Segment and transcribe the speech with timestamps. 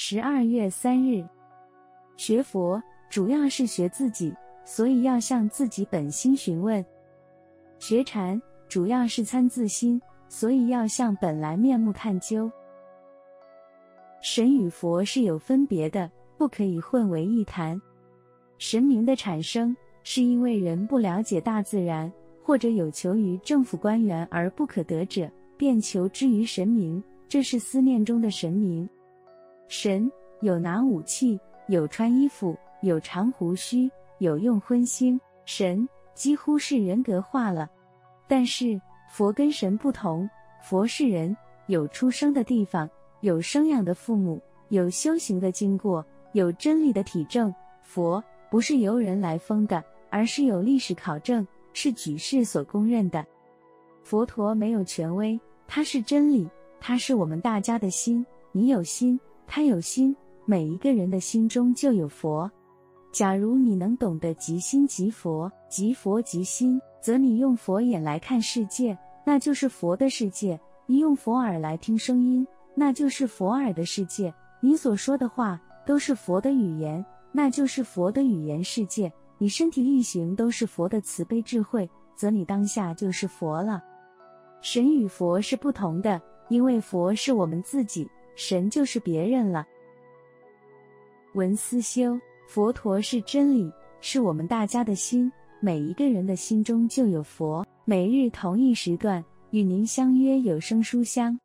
[0.00, 1.26] 十二月三日，
[2.16, 4.32] 学佛主要是学自己，
[4.64, 6.80] 所以要向自己本心询问；
[7.80, 12.48] 学禅主要是参自心，所以要向本来面目探究。
[14.22, 17.78] 神与佛是有分别的，不可以混为一谈。
[18.56, 22.10] 神明的产生，是因为人不了解大自然，
[22.44, 28.88] 或者有求于政府官员而不可得者，便求之于神明，这是思念中的神明。
[29.68, 30.10] 神
[30.40, 37.70] 有拿武器，有穿衣服，有长胡须，有用荤腥，神几乎是人格化了。
[38.26, 40.28] 但是佛跟神不同，
[40.62, 41.36] 佛是人，
[41.66, 42.88] 有出生的地方，
[43.20, 44.40] 有生养的父母，
[44.70, 47.54] 有修行的经过，有真理的体证。
[47.82, 48.22] 佛。
[48.50, 53.22] 不是由人来封的，而是有历史考证，是举世所公认的。
[54.02, 56.48] 佛陀没有权威，他是真理，
[56.80, 58.24] 他是我们大家的心。
[58.50, 62.48] 你有心，他有心，每一个人的心中就有佛。
[63.10, 74.32] 假如你能懂得即心即佛，即佛即心，则你用佛眼来看世界，那就是佛的世界；你用佛耳来听声音，那就是佛耳的世界。
[74.60, 77.04] 你所说的话都是佛的语言。
[77.30, 83.82] 那就是佛的语言世界，你身体力行都是佛的慈悲智慧，则你当下就是佛了。
[84.62, 89.66] 神与佛是不同的，因为佛是我们自己，神就是别人了。
[91.34, 97.66] 文思修，佛陀是真理，是我们大家的心，每一个人的心中就有佛。
[97.84, 101.38] 每日同一时段与您相约有声书香。